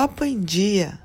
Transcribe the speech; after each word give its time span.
Papo 0.00 0.24
em 0.24 0.40
Dia. 0.40 0.98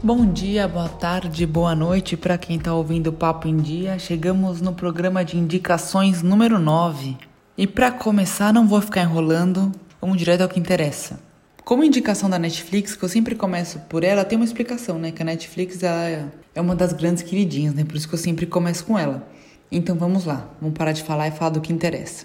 Bom 0.00 0.24
dia, 0.24 0.68
boa 0.68 0.88
tarde, 0.88 1.44
boa 1.44 1.74
noite 1.74 2.16
para 2.16 2.38
quem 2.38 2.58
está 2.58 2.72
ouvindo 2.72 3.08
o 3.08 3.12
Papo 3.12 3.48
em 3.48 3.56
Dia. 3.56 3.98
Chegamos 3.98 4.60
no 4.60 4.72
programa 4.72 5.24
de 5.24 5.36
indicações 5.36 6.22
número 6.22 6.60
9. 6.60 7.16
E 7.58 7.66
para 7.66 7.90
começar, 7.90 8.52
não 8.52 8.68
vou 8.68 8.80
ficar 8.80 9.02
enrolando, 9.02 9.72
vamos 10.00 10.16
direto 10.16 10.42
ao 10.42 10.48
que 10.48 10.60
interessa. 10.60 11.18
Como 11.64 11.82
indicação 11.82 12.30
da 12.30 12.38
Netflix, 12.38 12.94
que 12.94 13.04
eu 13.04 13.08
sempre 13.08 13.34
começo 13.34 13.80
por 13.88 14.04
ela, 14.04 14.24
tem 14.24 14.36
uma 14.36 14.44
explicação, 14.44 14.96
né? 14.96 15.10
Que 15.10 15.22
a 15.22 15.24
Netflix 15.24 15.82
ela 15.82 16.30
é 16.54 16.60
uma 16.60 16.76
das 16.76 16.92
grandes 16.92 17.24
queridinhas, 17.24 17.74
né? 17.74 17.82
Por 17.82 17.96
isso 17.96 18.06
que 18.06 18.14
eu 18.14 18.18
sempre 18.18 18.46
começo 18.46 18.84
com 18.84 18.96
ela. 18.96 19.26
Então 19.72 19.96
vamos 19.96 20.24
lá, 20.24 20.48
vamos 20.60 20.78
parar 20.78 20.92
de 20.92 21.02
falar 21.02 21.26
e 21.26 21.32
falar 21.32 21.50
do 21.50 21.60
que 21.60 21.72
interessa. 21.72 22.24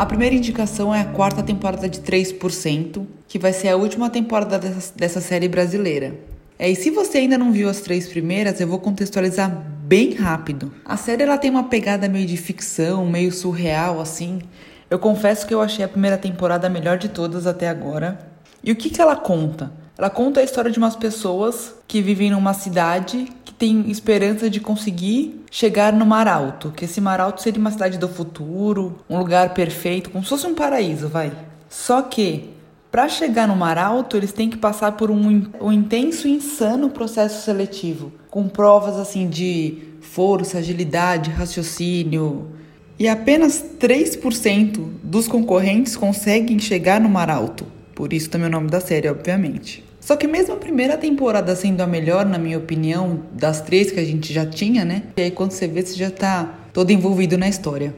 A 0.00 0.06
primeira 0.06 0.34
indicação 0.34 0.94
é 0.94 1.02
a 1.02 1.04
quarta 1.04 1.42
temporada 1.42 1.86
de 1.86 2.00
3%, 2.00 3.06
que 3.28 3.38
vai 3.38 3.52
ser 3.52 3.68
a 3.68 3.76
última 3.76 4.08
temporada 4.08 4.58
dessa, 4.58 4.94
dessa 4.96 5.20
série 5.20 5.46
brasileira. 5.46 6.18
É, 6.58 6.70
e 6.70 6.74
se 6.74 6.88
você 6.88 7.18
ainda 7.18 7.36
não 7.36 7.52
viu 7.52 7.68
as 7.68 7.82
três 7.82 8.08
primeiras, 8.08 8.58
eu 8.58 8.66
vou 8.66 8.78
contextualizar 8.78 9.50
bem 9.82 10.14
rápido. 10.14 10.72
A 10.86 10.96
série 10.96 11.24
ela 11.24 11.36
tem 11.36 11.50
uma 11.50 11.64
pegada 11.64 12.08
meio 12.08 12.26
de 12.26 12.38
ficção, 12.38 13.04
meio 13.04 13.30
surreal 13.30 14.00
assim. 14.00 14.40
Eu 14.88 14.98
confesso 14.98 15.46
que 15.46 15.52
eu 15.52 15.60
achei 15.60 15.84
a 15.84 15.88
primeira 15.88 16.16
temporada 16.16 16.66
a 16.66 16.70
melhor 16.70 16.96
de 16.96 17.10
todas 17.10 17.46
até 17.46 17.68
agora. 17.68 18.26
E 18.64 18.72
o 18.72 18.76
que, 18.76 18.88
que 18.88 19.02
ela 19.02 19.16
conta? 19.16 19.70
Ela 19.98 20.08
conta 20.08 20.40
a 20.40 20.42
história 20.42 20.70
de 20.70 20.78
umas 20.78 20.96
pessoas 20.96 21.74
que 21.86 22.00
vivem 22.00 22.30
numa 22.30 22.54
cidade 22.54 23.28
tem 23.60 23.90
esperança 23.90 24.48
de 24.48 24.58
conseguir 24.58 25.44
chegar 25.50 25.92
no 25.92 26.06
Mar 26.06 26.26
Alto, 26.26 26.70
que 26.70 26.86
esse 26.86 26.98
Mar 26.98 27.20
Alto 27.20 27.42
seria 27.42 27.60
uma 27.60 27.70
cidade 27.70 27.98
do 27.98 28.08
futuro, 28.08 28.96
um 29.08 29.18
lugar 29.18 29.52
perfeito, 29.52 30.08
como 30.08 30.24
se 30.24 30.30
fosse 30.30 30.46
um 30.46 30.54
paraíso, 30.54 31.08
vai. 31.08 31.30
Só 31.68 32.00
que 32.00 32.48
para 32.90 33.06
chegar 33.06 33.46
no 33.46 33.54
Mar 33.54 33.76
Alto, 33.76 34.16
eles 34.16 34.32
têm 34.32 34.48
que 34.48 34.56
passar 34.56 34.92
por 34.92 35.10
um, 35.10 35.46
um 35.60 35.70
intenso 35.70 36.26
e 36.26 36.30
insano 36.30 36.88
processo 36.88 37.44
seletivo, 37.44 38.10
com 38.30 38.48
provas 38.48 38.96
assim 38.96 39.28
de 39.28 39.76
força, 40.00 40.56
agilidade, 40.56 41.28
raciocínio. 41.30 42.52
E 42.98 43.06
apenas 43.06 43.62
3% 43.78 44.88
dos 45.02 45.28
concorrentes 45.28 45.98
conseguem 45.98 46.58
chegar 46.58 46.98
no 46.98 47.10
Mar 47.10 47.28
Alto. 47.28 47.66
Por 47.94 48.14
isso 48.14 48.30
também 48.30 48.48
o 48.48 48.52
nome 48.52 48.70
da 48.70 48.80
série, 48.80 49.10
obviamente. 49.10 49.89
Só 50.00 50.16
que 50.16 50.26
mesmo 50.26 50.54
a 50.54 50.56
primeira 50.56 50.96
temporada 50.96 51.54
sendo 51.54 51.82
a 51.82 51.86
melhor, 51.86 52.24
na 52.24 52.38
minha 52.38 52.58
opinião, 52.58 53.22
das 53.32 53.60
três 53.60 53.90
que 53.90 54.00
a 54.00 54.04
gente 54.04 54.32
já 54.32 54.46
tinha, 54.46 54.84
né? 54.84 55.02
E 55.18 55.22
aí 55.22 55.30
quando 55.30 55.52
você 55.52 55.68
vê, 55.68 55.82
você 55.82 55.94
já 55.94 56.10
tá 56.10 56.58
todo 56.72 56.90
envolvido 56.90 57.36
na 57.36 57.48
história. 57.48 57.94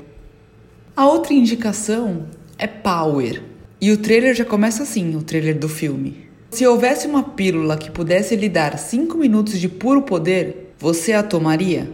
A 0.96 1.06
outra 1.06 1.32
indicação 1.32 2.26
é 2.58 2.66
Power. 2.66 3.42
E 3.80 3.90
o 3.90 3.96
trailer 3.96 4.34
já 4.34 4.44
começa 4.44 4.82
assim, 4.82 5.16
o 5.16 5.22
trailer 5.22 5.58
do 5.58 5.68
filme. 5.68 6.28
Se 6.50 6.66
houvesse 6.66 7.06
uma 7.06 7.22
pílula 7.22 7.78
que 7.78 7.90
pudesse 7.90 8.36
lhe 8.36 8.48
dar 8.48 8.78
5 8.78 9.16
minutos 9.16 9.58
de 9.58 9.68
puro 9.68 10.02
poder, 10.02 10.74
você 10.78 11.12
a 11.12 11.22
tomaria? 11.22 11.88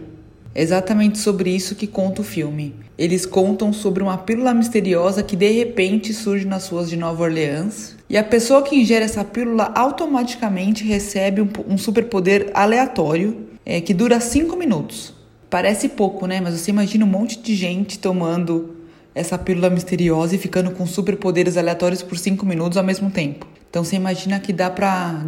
É 0.53 0.61
exatamente 0.61 1.17
sobre 1.19 1.51
isso 1.51 1.75
que 1.75 1.85
conta 1.85 2.21
o 2.21 2.23
filme. 2.23 2.75
Eles 2.97 3.25
contam 3.25 3.71
sobre 3.71 4.01
uma 4.01 4.17
pílula 4.17 4.53
misteriosa 4.53 5.23
que 5.23 5.35
de 5.35 5.49
repente 5.51 6.13
surge 6.13 6.45
nas 6.45 6.67
ruas 6.67 6.89
de 6.89 6.97
Nova 6.97 7.23
Orleans. 7.23 7.95
E 8.09 8.17
a 8.17 8.23
pessoa 8.23 8.63
que 8.63 8.75
ingere 8.75 9.05
essa 9.05 9.23
pílula 9.23 9.71
automaticamente 9.75 10.83
recebe 10.83 11.41
um, 11.41 11.49
um 11.67 11.77
superpoder 11.77 12.49
aleatório 12.53 13.47
é, 13.65 13.79
que 13.79 13.93
dura 13.93 14.19
5 14.19 14.55
minutos. 14.57 15.13
Parece 15.49 15.89
pouco, 15.89 16.25
né? 16.25 16.41
Mas 16.41 16.59
você 16.59 16.71
imagina 16.71 17.05
um 17.05 17.09
monte 17.09 17.39
de 17.39 17.55
gente 17.55 17.99
tomando 17.99 18.75
essa 19.13 19.37
pílula 19.37 19.69
misteriosa 19.69 20.35
e 20.35 20.39
ficando 20.39 20.71
com 20.71 20.85
superpoderes 20.85 21.57
aleatórios 21.57 22.01
por 22.01 22.17
5 22.17 22.45
minutos 22.45 22.77
ao 22.77 22.83
mesmo 22.83 23.09
tempo. 23.09 23.47
Então 23.69 23.83
você 23.83 23.95
imagina 23.95 24.39
que 24.39 24.51
dá 24.51 24.69
pra 24.69 25.23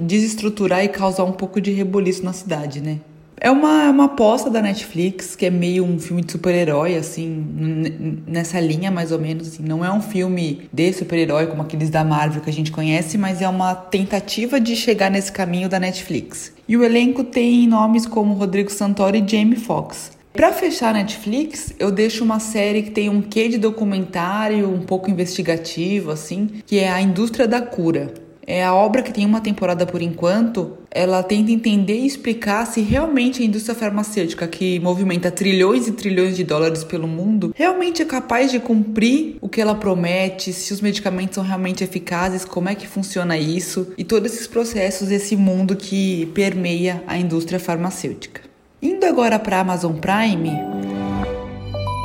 desestruturar 0.00 0.82
e 0.82 0.88
causar 0.88 1.24
um 1.24 1.32
pouco 1.32 1.60
de 1.60 1.70
reboliço 1.70 2.24
na 2.24 2.32
cidade, 2.32 2.80
né? 2.80 3.00
É 3.44 3.50
uma, 3.50 3.90
uma 3.90 4.04
aposta 4.04 4.48
da 4.48 4.62
Netflix, 4.62 5.34
que 5.34 5.46
é 5.46 5.50
meio 5.50 5.84
um 5.84 5.98
filme 5.98 6.22
de 6.22 6.30
super-herói, 6.30 6.96
assim, 6.96 7.44
nessa 8.24 8.60
linha 8.60 8.88
mais 8.88 9.10
ou 9.10 9.18
menos. 9.18 9.48
Assim. 9.48 9.64
Não 9.64 9.84
é 9.84 9.92
um 9.92 10.00
filme 10.00 10.68
de 10.72 10.92
super-herói 10.92 11.48
como 11.48 11.60
aqueles 11.60 11.90
da 11.90 12.04
Marvel 12.04 12.40
que 12.40 12.48
a 12.48 12.52
gente 12.52 12.70
conhece, 12.70 13.18
mas 13.18 13.42
é 13.42 13.48
uma 13.48 13.74
tentativa 13.74 14.60
de 14.60 14.76
chegar 14.76 15.10
nesse 15.10 15.32
caminho 15.32 15.68
da 15.68 15.80
Netflix. 15.80 16.52
E 16.68 16.76
o 16.76 16.84
elenco 16.84 17.24
tem 17.24 17.66
nomes 17.66 18.06
como 18.06 18.32
Rodrigo 18.34 18.70
Santoro 18.70 19.16
e 19.16 19.28
Jamie 19.28 19.56
Foxx. 19.56 20.12
Para 20.32 20.52
fechar 20.52 20.90
a 20.90 20.92
Netflix, 20.92 21.74
eu 21.80 21.90
deixo 21.90 22.22
uma 22.22 22.38
série 22.38 22.84
que 22.84 22.92
tem 22.92 23.08
um 23.08 23.20
quê 23.20 23.48
de 23.48 23.58
documentário, 23.58 24.72
um 24.72 24.82
pouco 24.82 25.10
investigativo, 25.10 26.12
assim, 26.12 26.48
que 26.64 26.78
é 26.78 26.92
A 26.92 27.02
Indústria 27.02 27.48
da 27.48 27.60
Cura. 27.60 28.14
É 28.46 28.64
a 28.64 28.74
obra 28.74 29.02
que 29.02 29.12
tem 29.12 29.24
uma 29.24 29.40
temporada 29.40 29.86
por 29.86 30.02
enquanto. 30.02 30.78
Ela 30.90 31.22
tenta 31.22 31.50
entender 31.50 32.00
e 32.00 32.06
explicar 32.06 32.66
se 32.66 32.80
realmente 32.80 33.42
a 33.42 33.46
indústria 33.46 33.74
farmacêutica, 33.74 34.46
que 34.46 34.78
movimenta 34.80 35.30
trilhões 35.30 35.86
e 35.86 35.92
trilhões 35.92 36.36
de 36.36 36.44
dólares 36.44 36.84
pelo 36.84 37.08
mundo, 37.08 37.52
realmente 37.56 38.02
é 38.02 38.04
capaz 38.04 38.50
de 38.50 38.58
cumprir 38.58 39.36
o 39.40 39.48
que 39.48 39.60
ela 39.60 39.74
promete, 39.74 40.52
se 40.52 40.72
os 40.72 40.80
medicamentos 40.80 41.36
são 41.36 41.44
realmente 41.44 41.82
eficazes, 41.82 42.44
como 42.44 42.68
é 42.68 42.74
que 42.74 42.86
funciona 42.86 43.38
isso 43.38 43.92
e 43.96 44.04
todos 44.04 44.32
esses 44.32 44.46
processos, 44.46 45.10
esse 45.10 45.36
mundo 45.36 45.76
que 45.76 46.26
permeia 46.34 47.02
a 47.06 47.16
indústria 47.16 47.58
farmacêutica. 47.58 48.42
Indo 48.82 49.06
agora 49.06 49.38
para 49.38 49.60
Amazon 49.60 49.94
Prime, 49.94 50.50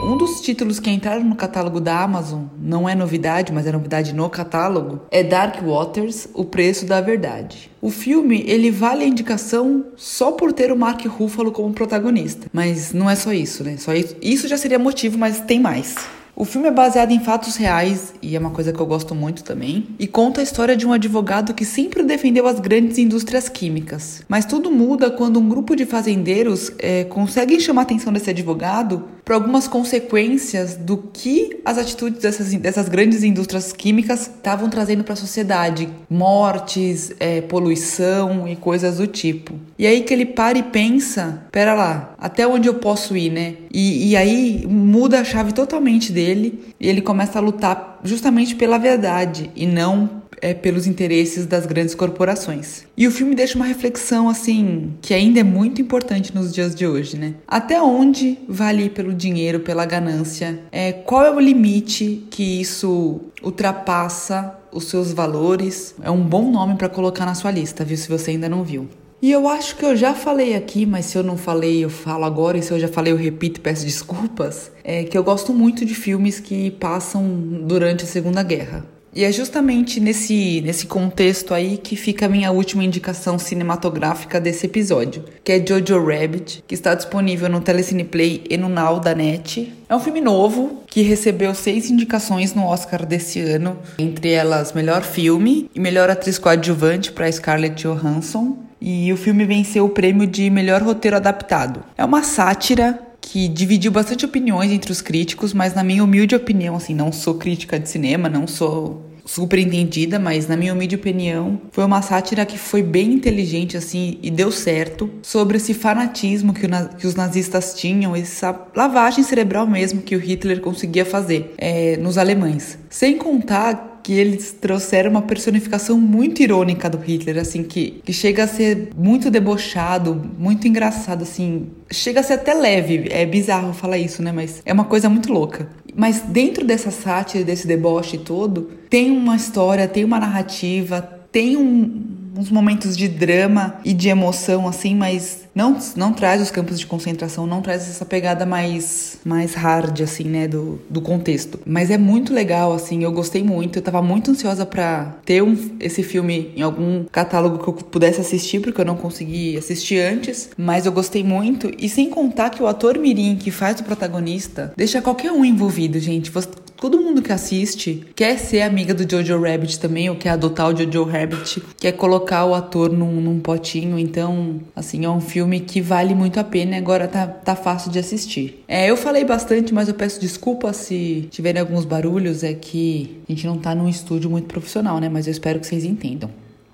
um 0.07 0.15
dos 0.15 0.39
títulos 0.39 0.79
que 0.79 0.89
entraram 0.89 1.23
no 1.25 1.35
catálogo 1.35 1.81
da 1.81 2.01
Amazon, 2.01 2.43
não 2.57 2.87
é 2.87 2.95
novidade, 2.95 3.51
mas 3.51 3.67
é 3.67 3.73
novidade 3.73 4.13
no 4.13 4.29
catálogo, 4.29 5.01
é 5.11 5.21
Dark 5.21 5.61
Waters, 5.61 6.29
O 6.33 6.45
Preço 6.45 6.85
da 6.85 7.01
Verdade. 7.01 7.69
O 7.81 7.89
filme, 7.89 8.41
ele 8.47 8.71
vale 8.71 9.03
a 9.03 9.07
indicação 9.07 9.87
só 9.97 10.31
por 10.31 10.53
ter 10.53 10.71
o 10.71 10.77
Mark 10.77 11.05
Ruffalo 11.05 11.51
como 11.51 11.73
protagonista. 11.73 12.47
Mas 12.53 12.93
não 12.93 13.09
é 13.09 13.15
só 13.15 13.33
isso, 13.33 13.65
né? 13.65 13.75
Só 13.77 13.93
isso, 13.93 14.15
isso 14.21 14.47
já 14.47 14.57
seria 14.57 14.79
motivo, 14.79 15.17
mas 15.17 15.41
tem 15.41 15.59
mais. 15.59 15.95
O 16.39 16.45
filme 16.45 16.67
é 16.67 16.71
baseado 16.71 17.09
em 17.09 17.19
fatos 17.19 17.55
reais 17.55 18.13
e 18.21 18.35
é 18.35 18.39
uma 18.39 18.51
coisa 18.51 18.71
que 18.71 18.79
eu 18.79 18.85
gosto 18.85 19.15
muito 19.15 19.43
também. 19.43 19.87
E 19.97 20.05
conta 20.05 20.39
a 20.39 20.43
história 20.43 20.77
de 20.77 20.85
um 20.85 20.93
advogado 20.93 21.51
que 21.51 21.65
sempre 21.65 22.03
defendeu 22.03 22.45
as 22.45 22.59
grandes 22.59 22.99
indústrias 22.99 23.49
químicas. 23.49 24.21
Mas 24.29 24.45
tudo 24.45 24.69
muda 24.69 25.09
quando 25.09 25.39
um 25.39 25.49
grupo 25.49 25.75
de 25.75 25.83
fazendeiros 25.83 26.71
é, 26.77 27.05
conseguem 27.05 27.59
chamar 27.59 27.81
a 27.81 27.85
atenção 27.85 28.13
desse 28.13 28.29
advogado 28.29 29.05
para 29.25 29.33
algumas 29.33 29.67
consequências 29.67 30.75
do 30.75 30.97
que 31.11 31.59
as 31.65 31.79
atitudes 31.79 32.21
dessas, 32.21 32.53
dessas 32.53 32.87
grandes 32.87 33.23
indústrias 33.23 33.73
químicas 33.73 34.21
estavam 34.27 34.69
trazendo 34.69 35.03
para 35.03 35.13
a 35.13 35.17
sociedade: 35.17 35.89
mortes, 36.07 37.13
é, 37.19 37.41
poluição 37.41 38.47
e 38.47 38.55
coisas 38.55 38.97
do 38.97 39.07
tipo. 39.07 39.55
E 39.77 39.87
aí 39.87 40.01
que 40.01 40.13
ele 40.13 40.25
para 40.25 40.59
e 40.59 40.63
pensa: 40.63 41.47
pera 41.51 41.73
lá, 41.73 42.13
até 42.19 42.47
onde 42.47 42.69
eu 42.69 42.75
posso 42.75 43.17
ir, 43.17 43.31
né? 43.31 43.55
E, 43.73 44.11
e 44.11 44.15
aí 44.15 44.65
muda 44.69 45.19
a 45.19 45.23
chave 45.23 45.51
totalmente 45.51 46.11
dele 46.11 46.26
dele 46.27 46.73
e 46.79 46.87
ele 46.87 47.01
começa 47.01 47.39
a 47.39 47.41
lutar 47.41 47.99
justamente 48.03 48.55
pela 48.55 48.77
verdade 48.77 49.49
e 49.55 49.65
não 49.65 50.21
é, 50.41 50.53
pelos 50.53 50.85
interesses 50.85 51.45
das 51.45 51.65
grandes 51.65 51.95
corporações. 51.95 52.83
E 52.95 53.07
o 53.07 53.11
filme 53.11 53.33
deixa 53.33 53.55
uma 53.55 53.65
reflexão 53.65 54.29
assim 54.29 54.93
que 55.01 55.13
ainda 55.13 55.39
é 55.39 55.43
muito 55.43 55.81
importante 55.81 56.35
nos 56.35 56.53
dias 56.53 56.75
de 56.75 56.85
hoje, 56.85 57.17
né? 57.17 57.35
Até 57.47 57.81
onde 57.81 58.37
vale 58.47 58.89
pelo 58.89 59.13
dinheiro, 59.13 59.61
pela 59.61 59.85
ganância? 59.85 60.59
É, 60.71 60.91
qual 60.91 61.25
é 61.25 61.31
o 61.31 61.39
limite 61.39 62.27
que 62.29 62.61
isso 62.61 63.21
ultrapassa 63.41 64.55
os 64.71 64.85
seus 64.85 65.11
valores? 65.11 65.95
É 66.01 66.11
um 66.11 66.21
bom 66.21 66.51
nome 66.51 66.75
para 66.75 66.89
colocar 66.89 67.25
na 67.25 67.33
sua 67.33 67.51
lista, 67.51 67.83
viu? 67.83 67.97
Se 67.97 68.09
você 68.09 68.31
ainda 68.31 68.49
não 68.49 68.63
viu. 68.63 68.87
E 69.21 69.31
eu 69.31 69.47
acho 69.47 69.75
que 69.75 69.83
eu 69.83 69.95
já 69.95 70.13
falei 70.13 70.55
aqui, 70.55 70.85
mas 70.85 71.05
se 71.05 71.17
eu 71.17 71.23
não 71.23 71.37
falei, 71.37 71.83
eu 71.83 71.89
falo 71.89 72.23
agora, 72.23 72.57
e 72.57 72.61
se 72.61 72.71
eu 72.71 72.79
já 72.79 72.87
falei, 72.87 73.11
eu 73.11 73.17
repito 73.17 73.59
e 73.59 73.63
peço 73.63 73.83
desculpas, 73.83 74.71
é 74.83 75.03
que 75.03 75.17
eu 75.17 75.23
gosto 75.23 75.53
muito 75.53 75.83
de 75.83 75.95
filmes 75.95 76.39
que 76.39 76.71
passam 76.71 77.25
durante 77.63 78.03
a 78.03 78.07
Segunda 78.07 78.43
Guerra. 78.43 78.85
E 79.17 79.23
é 79.23 79.31
justamente 79.31 79.99
nesse, 79.99 80.61
nesse 80.61 80.85
contexto 80.85 81.51
aí 81.51 81.77
que 81.77 81.95
fica 81.95 82.27
a 82.27 82.29
minha 82.29 82.51
última 82.51 82.83
indicação 82.83 83.39
cinematográfica 83.39 84.39
desse 84.39 84.67
episódio, 84.67 85.23
que 85.43 85.51
é 85.51 85.65
Jojo 85.65 86.05
Rabbit, 86.05 86.63
que 86.67 86.75
está 86.75 86.93
disponível 86.93 87.49
no 87.49 87.59
Telecine 87.59 88.03
Play 88.03 88.43
e 88.47 88.57
no 88.57 88.69
Now 88.69 88.99
da 88.99 89.15
NET. 89.15 89.73
É 89.89 89.95
um 89.95 89.99
filme 89.99 90.21
novo 90.21 90.83
que 90.85 91.01
recebeu 91.01 91.55
seis 91.55 91.89
indicações 91.89 92.53
no 92.53 92.65
Oscar 92.65 93.07
desse 93.07 93.39
ano, 93.39 93.79
entre 93.97 94.29
elas 94.29 94.73
melhor 94.73 95.01
filme 95.01 95.67
e 95.73 95.79
melhor 95.79 96.11
atriz 96.11 96.37
coadjuvante 96.37 97.11
para 97.11 97.31
Scarlett 97.31 97.81
Johansson, 97.81 98.66
e 98.79 99.11
o 99.11 99.17
filme 99.17 99.45
venceu 99.45 99.85
o 99.85 99.89
prêmio 99.89 100.27
de 100.27 100.49
melhor 100.49 100.81
roteiro 100.81 101.17
adaptado. 101.17 101.83
É 101.97 102.03
uma 102.03 102.23
sátira 102.23 102.99
que 103.19 103.47
dividiu 103.47 103.91
bastante 103.91 104.25
opiniões 104.25 104.71
entre 104.71 104.91
os 104.91 105.01
críticos, 105.01 105.53
mas 105.53 105.73
na 105.73 105.83
minha 105.83 106.03
humilde 106.03 106.35
opinião, 106.35 106.75
assim, 106.75 106.95
não 106.95 107.11
sou 107.11 107.35
crítica 107.35 107.79
de 107.79 107.89
cinema, 107.89 108.29
não 108.29 108.47
sou 108.47 109.07
super 109.27 109.59
entendida, 109.59 110.17
mas 110.17 110.47
na 110.47 110.55
minha 110.55 110.73
humilde 110.73 110.95
opinião, 110.95 111.59
foi 111.71 111.83
uma 111.83 112.01
sátira 112.01 112.45
que 112.45 112.57
foi 112.57 112.81
bem 112.81 113.13
inteligente, 113.13 113.75
assim, 113.77 114.17
e 114.23 114.31
deu 114.31 114.51
certo, 114.51 115.09
sobre 115.21 115.57
esse 115.57 115.73
fanatismo 115.73 116.53
que, 116.53 116.67
que 116.97 117.05
os 117.05 117.13
nazistas 117.13 117.73
tinham, 117.75 118.15
essa 118.15 118.67
lavagem 118.75 119.23
cerebral 119.23 119.67
mesmo 119.67 120.01
que 120.01 120.15
o 120.15 120.19
Hitler 120.19 120.61
conseguia 120.61 121.05
fazer 121.05 121.53
é, 121.57 121.97
nos 121.97 122.17
alemães. 122.17 122.79
Sem 122.89 123.17
contar 123.17 123.86
que 124.07 124.13
eles 124.13 124.53
trouxeram 124.53 125.11
uma 125.11 125.21
personificação 125.21 125.99
muito 125.99 126.41
irônica 126.41 126.89
do 126.89 126.97
Hitler, 126.97 127.39
assim, 127.39 127.61
que, 127.61 127.99
que 128.05 128.13
chega 128.13 128.45
a 128.45 128.47
ser 128.47 128.91
muito 128.95 129.29
debochado, 129.29 130.31
muito 130.39 130.65
engraçado, 130.65 131.23
assim. 131.23 131.67
Chega 131.91 132.21
a 132.21 132.23
ser 132.23 132.35
até 132.35 132.53
leve. 132.53 133.09
É 133.09 133.25
bizarro 133.25 133.73
falar 133.73 133.97
isso, 133.97 134.23
né? 134.23 134.31
Mas 134.31 134.61
é 134.65 134.71
uma 134.71 134.85
coisa 134.85 135.09
muito 135.09 135.33
louca. 135.33 135.67
Mas 135.93 136.21
dentro 136.21 136.65
dessa 136.65 136.89
sátira, 136.89 137.43
desse 137.43 137.67
deboche 137.67 138.17
todo, 138.17 138.69
tem 138.89 139.11
uma 139.11 139.35
história, 139.35 139.85
tem 139.89 140.05
uma 140.05 140.21
narrativa, 140.21 141.01
tem 141.29 141.57
um, 141.57 142.16
uns 142.37 142.51
momentos 142.51 142.95
de 142.95 143.07
drama 143.07 143.79
e 143.83 143.93
de 143.93 144.09
emoção, 144.09 144.67
assim, 144.67 144.95
mas 144.95 145.47
não, 145.55 145.77
não 145.95 146.13
traz 146.13 146.39
os 146.39 146.51
campos 146.51 146.79
de 146.79 146.85
concentração, 146.85 147.47
não 147.47 147.61
traz 147.61 147.89
essa 147.89 148.05
pegada 148.05 148.45
mais, 148.45 149.17
mais 149.25 149.55
hard, 149.55 150.01
assim, 150.01 150.25
né, 150.25 150.47
do, 150.47 150.79
do 150.87 151.01
contexto. 151.01 151.59
Mas 151.65 151.89
é 151.89 151.97
muito 151.97 152.31
legal, 152.31 152.73
assim, 152.73 153.03
eu 153.03 153.11
gostei 153.11 153.43
muito, 153.43 153.79
eu 153.79 153.81
tava 153.81 154.01
muito 154.01 154.29
ansiosa 154.29 154.65
para 154.65 155.15
ter 155.25 155.41
um, 155.41 155.57
esse 155.79 156.03
filme 156.03 156.51
em 156.55 156.61
algum 156.61 157.05
catálogo 157.05 157.57
que 157.57 157.67
eu 157.67 157.73
pudesse 157.73 158.21
assistir, 158.21 158.59
porque 158.59 158.79
eu 158.79 158.85
não 158.85 158.95
consegui 158.95 159.57
assistir 159.57 159.99
antes, 159.99 160.51
mas 160.55 160.85
eu 160.85 160.91
gostei 160.91 161.23
muito, 161.23 161.71
e 161.79 161.89
sem 161.89 162.07
contar 162.09 162.51
que 162.51 162.61
o 162.61 162.67
ator 162.67 162.99
Mirim, 162.99 163.35
que 163.35 163.49
faz 163.49 163.79
o 163.79 163.83
protagonista, 163.83 164.71
deixa 164.77 165.01
qualquer 165.01 165.31
um 165.31 165.43
envolvido, 165.43 165.99
gente. 165.99 166.29
Você, 166.29 166.49
todo 166.79 167.01
mundo 167.01 167.21
que 167.21 167.31
assiste 167.31 168.05
quer 168.15 168.37
ser 168.37 168.61
amiga 168.61 168.93
do 168.93 169.09
Jojo 169.09 169.41
Rabbit 169.41 169.79
também, 169.79 170.09
ou 170.09 170.15
quer 170.15 170.29
adotar 170.29 170.69
o 170.69 170.77
Jojo 170.77 171.03
Rabbit, 171.03 171.63
quer 171.77 171.93
colocar 171.93 172.45
o 172.45 172.53
ator 172.53 172.91
num, 172.91 173.19
num 173.19 173.39
potinho, 173.39 173.97
então, 173.97 174.61
assim, 174.75 175.03
é 175.03 175.09
um 175.09 175.19
filme 175.19 175.59
que 175.59 175.81
vale 175.81 176.13
muito 176.13 176.39
a 176.39 176.43
pena 176.43 176.75
e 176.75 176.79
agora 176.79 177.07
tá, 177.07 177.27
tá 177.27 177.55
fácil 177.55 177.91
de 177.91 177.99
assistir. 177.99 178.63
É, 178.67 178.89
eu 178.89 178.95
falei 178.95 179.25
bastante, 179.25 179.73
mas 179.73 179.87
eu 179.87 179.93
peço 179.93 180.19
desculpa 180.19 180.71
se 180.73 181.27
tiverem 181.31 181.59
alguns 181.59 181.83
barulhos, 181.83 182.43
é 182.43 182.53
que 182.53 183.17
a 183.27 183.31
gente 183.31 183.45
não 183.45 183.57
tá 183.57 183.73
num 183.73 183.89
estúdio 183.89 184.29
muito 184.29 184.45
profissional, 184.45 184.99
né? 184.99 185.09
Mas 185.09 185.27
eu 185.27 185.31
espero 185.31 185.59
que 185.59 185.67
vocês 185.67 185.83
entendam. 185.83 186.29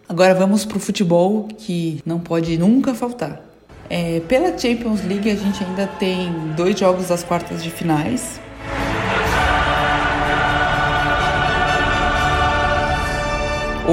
Agora 0.08 0.36
vamos 0.36 0.66
pro 0.66 0.80
futebol, 0.80 1.48
que 1.58 2.00
não 2.06 2.20
pode 2.20 2.58
nunca 2.58 2.94
faltar. 2.94 3.42
É, 3.90 4.22
pela 4.22 4.58
Champions 4.58 5.04
League 5.04 5.30
a 5.30 5.36
gente 5.36 5.64
ainda 5.64 5.88
tem 5.88 6.32
dois 6.56 6.78
jogos 6.80 7.08
das 7.08 7.24
quartas 7.24 7.64
de 7.64 7.70
finais. 7.70 8.40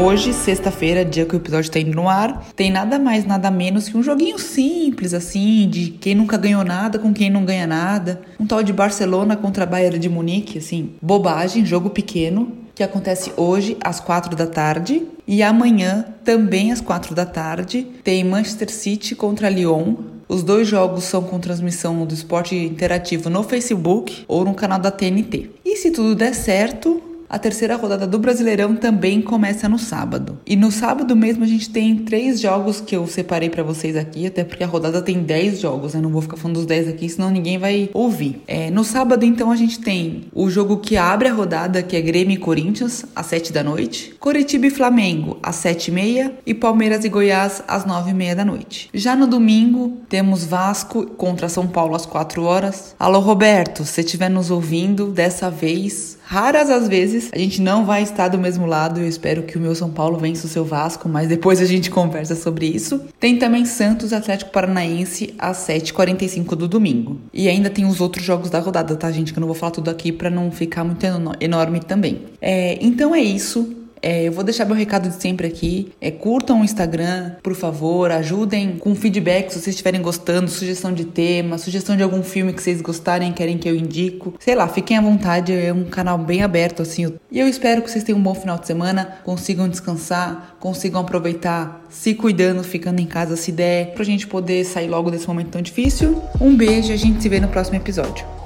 Hoje, 0.02 0.32
sexta-feira, 0.32 1.04
dia 1.04 1.26
que 1.26 1.34
o 1.34 1.36
episódio 1.36 1.68
está 1.68 1.78
indo 1.78 1.94
no 1.94 2.08
ar, 2.08 2.48
tem 2.56 2.70
nada 2.70 2.98
mais, 2.98 3.26
nada 3.26 3.50
menos 3.50 3.86
que 3.86 3.98
um 3.98 4.02
joguinho 4.02 4.38
simples, 4.38 5.12
assim, 5.12 5.68
de 5.68 5.90
quem 5.90 6.14
nunca 6.14 6.38
ganhou 6.38 6.64
nada 6.64 6.98
com 6.98 7.12
quem 7.12 7.28
não 7.28 7.44
ganha 7.44 7.66
nada. 7.66 8.22
Um 8.40 8.46
tal 8.46 8.62
de 8.62 8.72
Barcelona 8.72 9.36
contra 9.36 9.64
a 9.64 9.66
Bayern 9.66 9.98
de 9.98 10.08
Munique, 10.08 10.56
assim, 10.56 10.94
bobagem, 11.02 11.66
jogo 11.66 11.90
pequeno, 11.90 12.50
que 12.74 12.82
acontece 12.82 13.30
hoje 13.36 13.76
às 13.84 14.00
quatro 14.00 14.34
da 14.34 14.46
tarde. 14.46 15.02
E 15.26 15.42
amanhã, 15.42 16.06
também 16.24 16.72
às 16.72 16.80
quatro 16.80 17.14
da 17.14 17.26
tarde, 17.26 17.86
tem 18.02 18.24
Manchester 18.24 18.72
City 18.72 19.14
contra 19.14 19.50
Lyon. 19.50 19.96
Os 20.26 20.42
dois 20.42 20.66
jogos 20.66 21.04
são 21.04 21.22
com 21.22 21.38
transmissão 21.38 22.06
do 22.06 22.14
esporte 22.14 22.56
interativo 22.56 23.28
no 23.28 23.42
Facebook 23.42 24.24
ou 24.26 24.46
no 24.46 24.54
canal 24.54 24.78
da 24.78 24.90
TNT. 24.90 25.50
E 25.62 25.76
se 25.76 25.90
tudo 25.90 26.14
der 26.14 26.34
certo, 26.34 27.02
a 27.30 27.38
terceira 27.38 27.76
rodada 27.76 28.08
do 28.08 28.18
Brasileirão 28.18 28.74
também 28.74 29.22
começa 29.22 29.68
no 29.68 29.78
sábado. 29.78 30.40
E 30.44 30.56
no 30.56 30.72
sábado 30.72 31.14
mesmo 31.14 31.44
a 31.44 31.46
gente 31.46 31.70
tem 31.70 31.94
três 31.94 32.40
jogos 32.40 32.80
que 32.80 32.96
eu 32.96 33.06
separei 33.06 33.48
para 33.48 33.62
vocês 33.62 33.96
aqui, 33.96 34.26
até 34.26 34.42
porque 34.42 34.64
a 34.64 34.66
rodada 34.66 35.00
tem 35.00 35.22
10 35.22 35.60
jogos, 35.60 35.94
né? 35.94 36.00
Não 36.00 36.10
vou 36.10 36.22
ficar 36.22 36.36
falando 36.36 36.56
dos 36.56 36.66
10 36.66 36.88
aqui, 36.88 37.08
senão 37.08 37.30
ninguém 37.30 37.56
vai 37.56 37.88
ouvir. 37.94 38.42
É, 38.48 38.68
no 38.68 38.82
sábado, 38.82 39.24
então, 39.24 39.52
a 39.52 39.56
gente 39.56 39.78
tem 39.78 40.24
o 40.34 40.50
jogo 40.50 40.78
que 40.78 40.96
abre 40.96 41.28
a 41.28 41.32
rodada, 41.32 41.84
que 41.84 41.94
é 41.94 42.00
Grêmio 42.00 42.34
e 42.34 42.38
Corinthians, 42.38 43.04
às 43.14 43.26
7 43.26 43.52
da 43.52 43.62
noite. 43.62 44.12
Coritiba 44.18 44.66
e 44.66 44.70
Flamengo, 44.70 45.38
às 45.40 45.54
7 45.56 45.88
e 45.88 45.94
meia. 45.94 46.34
E 46.44 46.52
Palmeiras 46.52 47.04
e 47.04 47.08
Goiás, 47.08 47.62
às 47.68 47.84
9 47.84 48.10
e 48.10 48.14
meia 48.14 48.34
da 48.34 48.44
noite. 48.44 48.90
Já 48.92 49.14
no 49.14 49.28
domingo, 49.28 49.98
temos 50.08 50.44
Vasco 50.44 51.06
contra 51.06 51.48
São 51.48 51.68
Paulo 51.68 51.94
às 51.94 52.06
4 52.06 52.42
horas. 52.42 52.96
Alô, 52.98 53.20
Roberto, 53.20 53.84
se 53.84 54.00
estiver 54.00 54.28
nos 54.28 54.50
ouvindo, 54.50 55.06
dessa 55.12 55.48
vez 55.48 56.18
Raras 56.30 56.70
as 56.70 56.86
vezes 56.86 57.28
a 57.32 57.38
gente 57.38 57.60
não 57.60 57.84
vai 57.84 58.04
estar 58.04 58.28
do 58.28 58.38
mesmo 58.38 58.64
lado. 58.64 59.00
Eu 59.00 59.08
espero 59.08 59.42
que 59.42 59.58
o 59.58 59.60
meu 59.60 59.74
São 59.74 59.90
Paulo 59.90 60.16
vença 60.16 60.46
o 60.46 60.48
seu 60.48 60.64
Vasco, 60.64 61.08
mas 61.08 61.26
depois 61.26 61.60
a 61.60 61.64
gente 61.64 61.90
conversa 61.90 62.36
sobre 62.36 62.66
isso. 62.66 63.00
Tem 63.18 63.36
também 63.36 63.64
Santos 63.64 64.12
Atlético 64.12 64.52
Paranaense 64.52 65.34
às 65.36 65.56
7h45 65.66 66.54
do 66.54 66.68
domingo. 66.68 67.18
E 67.34 67.48
ainda 67.48 67.68
tem 67.68 67.84
os 67.84 68.00
outros 68.00 68.24
jogos 68.24 68.48
da 68.48 68.60
rodada, 68.60 68.94
tá, 68.94 69.10
gente? 69.10 69.32
Que 69.32 69.40
eu 69.40 69.40
não 69.40 69.48
vou 69.48 69.56
falar 69.56 69.72
tudo 69.72 69.90
aqui 69.90 70.12
para 70.12 70.30
não 70.30 70.52
ficar 70.52 70.84
muito 70.84 71.04
enorme 71.40 71.80
também. 71.80 72.22
É, 72.40 72.78
então 72.80 73.12
é 73.12 73.20
isso. 73.20 73.79
É, 74.02 74.24
eu 74.24 74.32
vou 74.32 74.42
deixar 74.42 74.64
meu 74.64 74.74
recado 74.74 75.08
de 75.08 75.20
sempre 75.20 75.46
aqui. 75.46 75.92
É, 76.00 76.10
curtam 76.10 76.60
o 76.60 76.64
Instagram, 76.64 77.32
por 77.42 77.54
favor, 77.54 78.10
ajudem 78.10 78.76
com 78.78 78.94
feedback 78.94 79.50
se 79.50 79.60
vocês 79.60 79.74
estiverem 79.74 80.00
gostando, 80.00 80.50
sugestão 80.50 80.92
de 80.92 81.04
tema, 81.04 81.58
sugestão 81.58 81.96
de 81.96 82.02
algum 82.02 82.22
filme 82.22 82.52
que 82.52 82.62
vocês 82.62 82.80
gostarem, 82.80 83.32
querem 83.32 83.58
que 83.58 83.68
eu 83.68 83.74
indico. 83.74 84.34
Sei 84.38 84.54
lá, 84.54 84.68
fiquem 84.68 84.96
à 84.96 85.00
vontade, 85.00 85.52
é 85.52 85.72
um 85.72 85.84
canal 85.84 86.18
bem 86.18 86.42
aberto 86.42 86.82
assim. 86.82 87.12
E 87.30 87.38
eu 87.38 87.48
espero 87.48 87.82
que 87.82 87.90
vocês 87.90 88.04
tenham 88.04 88.18
um 88.18 88.22
bom 88.22 88.34
final 88.34 88.58
de 88.58 88.66
semana, 88.66 89.18
consigam 89.24 89.68
descansar, 89.68 90.56
consigam 90.58 91.00
aproveitar 91.00 91.84
se 91.88 92.14
cuidando, 92.14 92.62
ficando 92.62 93.00
em 93.00 93.06
casa 93.06 93.36
se 93.36 93.52
der, 93.52 93.92
pra 93.94 94.04
gente 94.04 94.26
poder 94.26 94.64
sair 94.64 94.88
logo 94.88 95.10
desse 95.10 95.26
momento 95.26 95.50
tão 95.50 95.62
difícil. 95.62 96.22
Um 96.40 96.56
beijo 96.56 96.90
e 96.90 96.94
a 96.94 96.98
gente 96.98 97.22
se 97.22 97.28
vê 97.28 97.40
no 97.40 97.48
próximo 97.48 97.76
episódio. 97.76 98.39